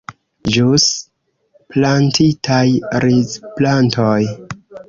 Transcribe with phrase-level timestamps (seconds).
[0.53, 0.85] Ĵus
[1.75, 2.65] plantitaj
[3.07, 4.19] rizplantoj.